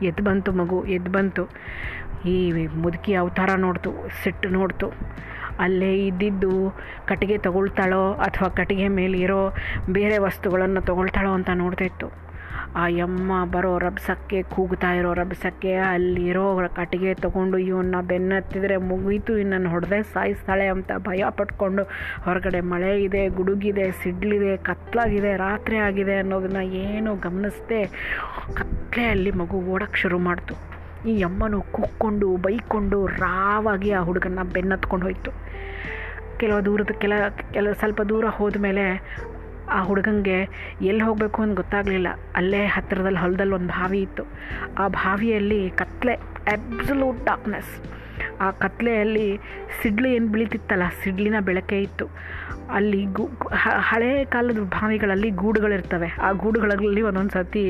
ಎದ್ದು 0.03 0.23
ಬಂತು 0.23 0.51
ಮಗು 0.51 0.85
ಎದ್ದು 0.85 1.11
ಬಂತು. 1.11 1.43
ಈ 2.25 2.35
ಮುದುಕಿ 2.75 3.13
ಅವತಾರ 3.13 3.49
ನೋಡ್ತು, 3.57 3.91
ಸಿಟ್ಟು 4.23 4.49
ನೋಡ್ತು. 4.49 4.89
ಅಲ್ಲೇ 5.59 5.91
ಇದ್ದಿದ್ದು 6.07 6.53
ಕಟ್ಟಿಗೆ 7.05 7.37
ತಗೊಳ್ತಾಳೋ 7.37 8.13
ಅಥವಾ 8.13 8.47
ಕಟ್ಟಿಗೆ 8.49 8.87
ಮೇಲಿರೋ 8.87 9.41
ಬೇರೆ 9.89 10.17
ವಸ್ತುಗಳನ್ನು 10.17 10.81
ತಗೊಳ್ತಾಳೋ 10.81 11.33
ಅಂತ 11.33 11.49
ನೋಡ್ತಾ 11.55 11.85
ಇತ್ತು. 11.85 12.27
ಆ 12.75 12.87
ಯಮ್ಮ 12.87 13.31
ಬರೋ 13.45 13.77
ರಬ್ಸಕ್ಕೆ 13.79 14.43
ಕೂಗ್ತಾ 14.43 14.89
ಇರೋ 14.93 15.13
ರಬ್ಸಕ್ಕೆ 15.13 15.75
ಅಲ್ಲಿರೋ 15.75 16.45
ಕಟ್ಟಿಗೆ 16.75 17.13
ತೊಗೊಂಡು 17.13 17.57
ಇವನ್ನ 17.57 17.95
ಬೆನ್ನತ್ತಿದ್ರೆ 18.01 18.77
ಮುಗೀತು, 18.77 19.37
ಇನ್ನನ್ನು 19.37 19.69
ಹೊಡೆದೇ 19.69 20.01
ಸಾಯಿಸ್ತಾಳೆ 20.13 20.67
ಅಂತ 20.67 20.91
ಭಯ 20.97 21.23
ಪಟ್ಕೊಂಡು 21.29 21.83
ಹೊರಗಡೆ 22.23 22.61
ಮಳೆ 22.61 23.03
ಇದೆ, 23.03 23.29
ಗುಡುಗಿದೆ, 23.29 23.91
ಸಿಡ್ಲಿದೆ, 23.91 24.57
ಕತ್ಲಾಗಿದೆ, 24.57 25.37
ರಾತ್ರಿ 25.37 25.77
ಆಗಿದೆ 25.77 26.15
ಅನ್ನೋದನ್ನ 26.15 26.61
ಏನು 26.61 27.15
ಗಮನಿಸದೆ 27.15 27.81
ಕತ್ಲೆಯಲ್ಲಿ 28.53 29.31
ಮಗು 29.31 29.59
ಓಡೋಕ್ಕೆ 29.73 29.99
ಶುರು 29.99 30.19
ಮಾಡ್ತು. 30.19 30.76
ಈ 31.05 31.21
ಅಮ್ಮನು 31.21 31.61
ಕುಕ್ಕೊಂಡು 31.61 32.37
ಬೈಕೊಂಡು, 32.37 33.05
ರಾವಾಗಿ 33.05 33.91
ಆ 33.91 34.01
ಹುಡುಗನ 34.01 34.39
ಬೆನ್ನತ್ಕೊಂಡು 34.53 35.05
ಹೋಯ್ತು. 35.05 35.31
ಕೆಲವು 36.37 36.65
ದೂರದ, 36.65 36.91
ಕೆಲ 36.91 37.13
ಕೆಲ 37.53 37.71
ಸ್ವಲ್ಪ 37.71 38.01
ದೂರ 38.01 38.25
ಹೋದ 38.25 38.55
ಮೇಲೆ 38.59 39.17
ಆ 39.71 39.83
ಹುಡುಗಂಗೆ 39.83 40.41
ಎಲ್ಲಿ 40.81 41.03
ಹೋಗಬೇಕು 41.03 41.41
ಅಂತ 41.41 41.55
ಗೊತ್ತಾಗಲಿಲ್ಲ. 41.55 42.07
ಅಲ್ಲೇ 42.35 42.65
ಹತ್ತಿರದಲ್ಲಿ 42.65 43.19
ಹೊಲದಲ್ಲಿ 43.19 43.53
ಒಂದು 43.53 43.67
ಬಾವಿ 43.67 44.01
ಇತ್ತು. 44.01 44.23
ಆ 44.77 44.87
ಬಾವಿಯಲ್ಲಿ 44.87 45.69
ಕತ್ಲೆ 45.69 46.13
ಅಬ್ಸಲ್ಯೂಟ್ 46.53 47.25
ಡಾರ್ಕ್ನೆಸ್ 47.25 47.96
ಆ 48.41 48.47
ಕತ್ಲೆಯಲ್ಲಿ 48.63 49.27
ಸಿಡ್ಲು 49.79 50.07
ಏನು 50.07 50.27
ಬೀಳ್ತಿತ್ತಲ್ಲ, 50.27 50.85
ಸಿಡ್ಲಿನ 51.03 51.37
ಬೆಳಕೆ 51.39 51.77
ಇತ್ತು. 51.81 52.07
ಅಲ್ಲಿ 52.77 53.01
ಗೂ 53.17 53.25
ಹಳೆಯ 53.53 53.81
ಹಳೇ 53.89 54.11
ಕಾಲದ 54.25 54.61
ಬಾವಿಗಳಲ್ಲಿ 54.75 55.29
ಗೂಡುಗಳಿರ್ತವೆ. 55.41 56.09
ಆ 56.21 56.29
ಗೂಡುಗಳಲ್ಲಿ 56.43 57.01
ಒಂದೊಂದು 57.01 57.29
ಸತಿ 57.29 57.65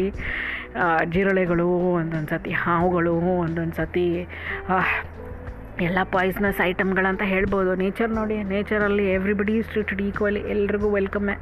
ಜಿರಳೆಗಳು, 1.14 1.68
ಒಂದೊಂದು 2.00 2.30
ಸತಿ 2.30 2.52
ಹಾವುಗಳು, 2.64 3.16
ಒಂದೊಂದು 3.46 3.76
ಸತಿ 3.76 4.06
ಎಲ್ಲ 5.82 5.98
ಪಾಯ್ಸ್ನಸ್ 6.12 6.62
ಐಟಮ್ಗಳಂತ 6.62 7.22
ಹೇಳ್ಬೋದು. 7.26 7.76
ನೇಚರ್ 7.76 8.10
ನೋಡಿ 8.10 8.44
ನೇಚರಲ್ಲಿ 8.44 9.12
ಎವ್ರಿಬಡಿ 9.12 9.54
ಈಸ್ 9.54 9.68
ಟ್ರೀಟೆಡ್ 9.68 10.02
ಈಕ್ವಲಿ 10.02 10.40
ಎಲ್ರಿಗೂ 10.40 10.92
ವೆಲ್ಕಮ್ಮೆ 10.92 11.34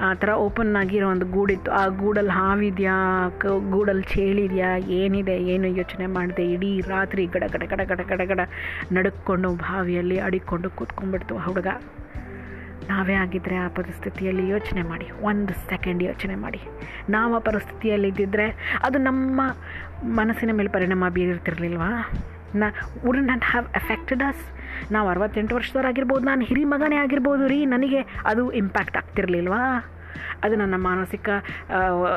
ಆ 0.00 0.14
ಥರ 0.14 0.28
ಓಪನ್ 0.28 0.76
ಆಗಿರೋ 0.76 1.10
ಒಂದು 1.10 1.26
ಗೂಡಿತ್ತು. 1.26 1.70
ಆ 1.70 1.86
ಗೂಡಲ್ಲಿ 1.86 2.30
ಹಾವಿದೆಯಾ? 2.30 3.28
ಕ 3.38 3.46
ಗೂಡಲ್ಲಿ 3.46 4.02
ಚೇಳಿದೆಯಾ? 4.02 4.76
ಏನಿದೆ? 4.76 5.38
ಏನು 5.42 5.68
ಯೋಚನೆ 5.68 6.06
ಮಾಡಿದೆ? 6.06 6.52
ಇಡೀ 6.52 6.80
ರಾತ್ರಿ 6.80 7.26
ಗಡ 7.26 7.42
ಗಡ 7.52 7.62
ಗಡ 7.62 7.80
ಗಡ 7.84 8.00
ಗಡ 8.08 8.20
ಗಡ 8.24 8.40
ನಡುಕ್ಕೊಂಡು 8.92 9.54
ಬಾವಿಯಲ್ಲಿ 9.54 10.20
ಅಡಿಕೊಂಡು 10.20 10.70
ಕೂತ್ಕೊಂಡ್ಬಿಡ್ತು 10.70 11.38
ಹುಡುಗ. 11.38 11.66
ನಾವೇ 12.88 13.14
ಆಗಿದ್ದರೆ 13.14 13.56
ಆ 13.56 13.68
ಪರಿಸ್ಥಿತಿಯಲ್ಲಿ 13.68 14.48
ಯೋಚನೆ 14.48 14.82
ಮಾಡಿ. 14.82 15.08
ಒಂದು 15.22 15.52
ಸೆಕೆಂಡ್ 15.52 16.02
ಯೋಚನೆ 16.02 16.34
ಮಾಡಿ. 16.34 16.60
ನಾವು 17.08 17.36
ಆ 17.36 17.38
ಪರಿಸ್ಥಿತಿಯಲ್ಲಿ 17.38 18.12
ಅದು 18.82 18.98
ನಮ್ಮ 18.98 19.40
ಮನಸ್ಸಿನ 20.04 20.50
ಮೇಲೆ 20.52 20.68
ಪರಿಣಾಮ 20.68 21.04
ಬೀರ್ತಿರ್ಲಿಲ್ವಾ 21.08 22.10
ನಾ 22.54 22.66
would 23.06 23.18
not 23.18 23.44
have 23.44 23.66
affected 23.76 24.22
us 24.22 24.52
ನಾವು 24.92 25.08
ಅರವತ್ತೆಂಟು 25.08 25.54
ವರ್ಷದವರಾಗಿರ್ಬೋದು 25.54 26.24
ನಾನು 26.24 26.42
ಹಿರಿ 26.42 26.64
ಮಗನೇ 26.64 26.96
ಆಗಿರ್ಬೋದು 26.96 27.46
ರೀ, 27.46 27.64
ನನಗೆ 27.66 28.00
ಅದು 28.26 28.50
ಇಂಪ್ಯಾಕ್ಟ್ 28.50 28.96
ಆಗ್ತಿರ್ಲಿಲ್ವಾ? 28.96 29.94
ಅದು 30.42 30.56
ನನ್ನ 30.56 30.74
ಮಾನಸಿಕ 30.76 31.28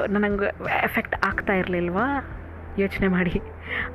ನನಗೆ 0.10 0.46
ಎಫೆಕ್ಟ್ 0.84 1.26
ಆಗ್ತಾ 1.26 1.54
ಇರಲಿಲ್ವಾ? 1.54 2.38
ಯೋಚನೆ 2.78 3.08
ಮಾಡಿ. 3.08 3.42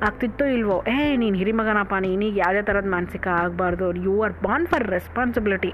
ಆಗ್ತಿತ್ತೋ 0.01 0.45
ಇಲ್ವೋ? 0.45 0.83
ಏ, 0.87 1.15
ನೀನು 1.15 1.37
ಹಿರಿಮಗನಪ್ಪ 1.37 1.93
ನೀನಿಗೆ 1.93 2.39
ಯಾವುದೇ 2.39 2.61
ಥರದ 2.61 2.85
ಮಾನಸಿಕ 2.85 3.27
ಆಗಬಾರ್ದು. 3.27 3.95
You 3.95 4.21
are 4.21 4.33
born 4.43 4.67
for 4.67 4.83
responsibility 4.83 5.73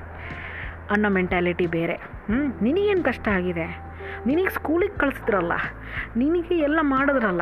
ಅನ್ನೋ 0.92 1.10
ಮೆಂಟ್ಯಾಲಿಟಿ 1.10 1.66
ಬೇರೆ. 1.68 1.94
ಹ್ಞೂ 1.94 2.64
ನಿನಗೇನು 2.64 3.04
ಕಷ್ಟ 3.04 3.28
ಆಗಿದೆ? 3.28 3.94
ನಿನಗೆ 4.26 4.50
ಸ್ಕೂಲಿಗೆ 4.50 4.98
ಕಳಿಸಿದ್ರಲ್ಲ? 4.98 5.52
ನಿನಗೆ 6.18 6.56
ಎಲ್ಲ 6.58 6.80
ಮಾಡಿದ್ರಲ್ಲ? 6.82 7.42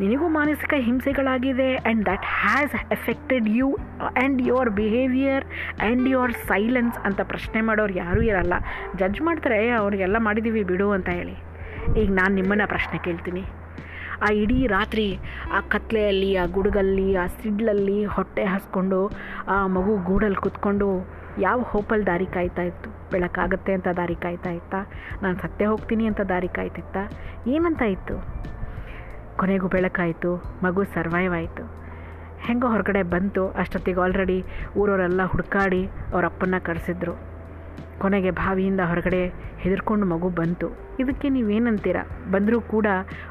ನಿನಗೂ 0.00 0.28
ಮಾನಸಿಕ 0.28 0.74
ಹಿಂಸೆಗಳಾಗಿದೆ 0.76 1.76
and 1.76 2.06
that 2.06 2.24
has 2.42 2.74
affected 2.92 3.48
you 3.48 3.78
and 4.00 4.42
your 4.42 4.70
behaviour 4.70 5.44
and 5.80 6.08
your 6.08 6.32
silence 6.32 6.98
ಅಂತ 6.98 7.20
ಪ್ರಶ್ನೆ 7.22 7.60
ಮಾಡೋರು 7.60 7.94
ಯಾರೂ 7.94 8.22
ಇರಲ್ಲ. 8.22 8.54
ಜಡ್ಜ್ 8.96 9.20
ಮಾಡ್ತಾರೆ 9.20 9.70
ಅವ್ರಿಗೆಲ್ಲ 9.70 10.16
ಮಾಡಿದ್ದೀವಿ 10.18 10.62
ಬಿಡು 10.62 10.90
ಅಂತ 10.90 11.08
ಹೇಳಿ. 11.08 11.36
ಈಗ 12.00 12.08
ನಾನು 12.10 12.34
ನಿಮ್ಮನ್ನು 12.34 12.66
ಪ್ರಶ್ನೆ 12.68 12.98
ಕೇಳ್ತೀನಿ. 12.98 13.44
ಆ 14.22 14.28
ಇಡೀ 14.32 14.66
ರಾತ್ರಿ 14.66 15.18
ಆ 15.52 15.60
ಕತ್ಲೆಯಲ್ಲಿ, 15.60 16.36
ಆ 16.36 16.44
ಗುಡುಗಲ್ಲಿ, 16.46 17.16
ಆ 17.16 17.26
ಸಿಡ್ಲಲ್ಲಿ 17.26 18.04
ಹೊಟ್ಟೆ 18.04 18.44
ಹಾಸ್ಕೊಂಡು, 18.44 19.10
ಆ 19.48 19.66
ಮಗು 19.66 19.96
ಗೂಡಲ್ಲಿ 19.96 20.36
ಕುತ್ಕೊಂಡು 20.36 20.88
ಯಾವ 21.38 21.60
ಹೋಪಲ್ಲಿ 21.62 22.06
ದಾರಿ 22.06 22.26
ಕಾಯ್ತಾ 22.26 22.62
ಇತ್ತು? 22.62 23.10
ಬೆಳಕಾಗತ್ತೆ 23.10 23.72
ಅಂತ 23.72 23.88
ದಾರಿ 23.88 24.14
ಕಾಯ್ತಾ 24.14 24.50
ಇತ್ತಾ? 24.50 24.80
ನಾನು 25.22 25.36
ಸತ್ತೇ 25.36 25.64
ಹೋಗ್ತೀನಿ 25.64 26.06
ಅಂತ 26.06 26.20
ದಾರಿ 26.20 26.48
ಕಾಯ್ತಿತ್ತಾ? 26.48 27.02
ಏನಂತ 27.46 27.82
ಇತ್ತು? 27.82 28.16
ಕೊನೆಗೂ 29.36 29.68
ಬೆಳಕಾಯಿತು, 29.68 30.36
ಮಗು 30.64 30.84
ಸರ್ವೈವ್ 30.84 31.34
ಆಯಿತು. 31.34 31.84
ಹೆಂಗೋ 32.38 32.68
ಹೊರಗಡೆ 32.68 33.02
ಬಂತು, 33.02 33.48
ಅಷ್ಟೊತ್ತಿಗೆ 33.48 34.00
ಆಲ್ರೆಡಿ 34.00 34.44
ಊರವರೆಲ್ಲ 34.76 35.24
ಹುಡುಕಾಡಿ 35.24 35.86
ಅವ್ರ 35.86 36.24
ಅಪ್ಪನ್ನ 36.24 36.54
ಕರೆಸಿದ್ರು. 36.58 37.34
ಕೊನೆಗೆ 37.98 38.30
ಬಾವಿಯಿಂದ 38.30 38.80
ಹೊರಗಡೆ 38.80 39.28
ಹೆದರ್ಕೊಂಡು 39.58 40.06
ಮಗು 40.06 40.28
ಬಂತು. 40.28 40.68
ಇದಕ್ಕೆ 41.00 41.28
ನೀವೇನಂತೀರ? 41.28 41.96
ಬಂದರೂ 42.30 42.60
ಕೂಡ 42.60 42.86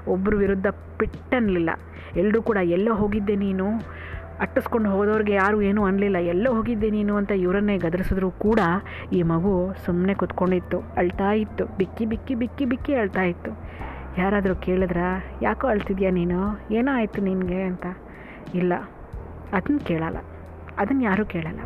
ಒಬ್ಬರ 0.08 0.36
ವಿರುದ್ಧ 0.36 0.68
ಪಿಟ್ಟನ್ನಲಿಲ್ಲ 0.98 1.70
ಎಲ್ಲರೂ 2.16 2.42
ಕೂಡ, 2.42 2.58
ಎಲ್ಲೋ 2.58 2.94
ಹೋಗಿದ್ದೆ 2.94 3.36
ನೀನು? 3.36 3.66
ಅಟ್ಟಿಸ್ಕೊಂಡು 4.40 4.90
ಹೋದವ್ರಿಗೆ 4.90 5.34
ಯಾರು 5.34 5.62
ಏನೂ 5.62 5.86
ಅನ್ನಲಿಲ್ಲ 5.86 6.18
ಎಲ್ಲೋ 6.18 6.54
ಹೋಗಿದ್ದೆ 6.54 6.90
ನೀನು? 6.90 7.16
ಅಂತ 7.16 7.32
ಇವರನ್ನೇ 7.32 7.78
ಗದರಿಸಿದ್ರು 7.78 8.32
ಕೂಡ 8.32 8.60
ಈ 9.14 9.24
ಮಗು 9.24 9.76
ಸುಮ್ಮನೆ 9.86 10.14
ಕೂತ್ಕೊಂಡಿತ್ತು, 10.14 10.80
ಅಳ್ತಾ 10.80 11.32
ಇತ್ತು. 11.32 11.66
ಬಿಕ್ಕಿ 11.78 12.06
ಬಿಕ್ಕಿ 12.06 12.36
ಬಿಕ್ಕಿ 12.36 12.66
ಬಿಕ್ಕಿ 12.66 12.96
ಅಳ್ತಾ 12.96 13.22
ಇತ್ತು. 13.22 13.52
ಯಾರಾದರೂ 14.18 14.56
ಕೇಳಿದ್ರಾ? 14.56 15.24
ಯಾಕೋ 15.42 15.68
ಅಳ್ತಿದ್ಯಾ 15.68 16.12
ನೀನು? 16.12 16.60
ಏನೋ 16.72 16.96
ಆಯಿತು 16.96 17.22
ನಿನಗೆ 17.22 17.62
ಅಂತ? 17.62 17.86
ಇಲ್ಲ. 18.56 18.74
ಅದನ್ನ 19.54 19.78
ಕೇಳಲ್ಲ. 19.78 20.18
ಅದನ್ನು 20.78 21.04
ಯಾರೂ 21.04 21.26
ಕೇಳಲ್ಲ. 21.26 21.60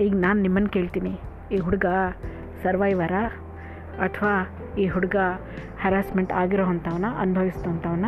ಈಗ 0.00 0.14
ನಾನು 0.16 0.42
ನಿಮ್ಮನ್ನು 0.42 0.68
ಕೇಳ್ತೀನಿ. 0.68 1.20
ಈ 1.52 1.56
ಹುಡುಗ 1.56 1.84
ಸರ್ವೈವರಾ 2.62 3.26
ಅಥವಾ 3.98 4.48
ಈ 4.78 4.86
ಹುಡುಗ 4.86 5.16
ಹರಾಸ್ಮೆಂಟ್ 5.80 6.32
ಆಗಿರೋ 6.32 6.64
ಅಂಥವನ್ನ 6.64 8.06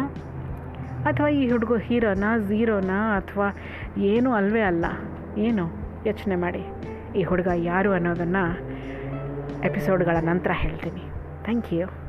ಅಥವಾ 1.04 1.28
ಈ 1.28 1.50
ಹುಡುಗ 1.50 1.78
ಹೀರೋನ, 1.78 2.24
ಝೀರೋನ? 2.38 2.90
ಅಥವಾ 3.16 3.56
ಏನೂ 3.98 4.32
ಅಲ್ವೇ 4.32 4.60
ಅಲ್ಲ. 4.60 4.84
ಏನು? 5.38 5.68
ಯೋಚನೆ 6.06 6.36
ಮಾಡಿ. 6.36 6.64
ಈ 7.16 7.22
ಹುಡುಗ 7.22 7.48
ಯಾರು 7.54 7.92
ಅನ್ನೋದನ್ನು 7.92 8.58
ಎಪಿಸೋಡ್ಗಳ 9.64 10.16
ನಂತರ 10.20 10.50
ಹೇಳ್ತೀನಿ. 10.54 11.02
Thank 11.44 11.72
you. 11.72 12.01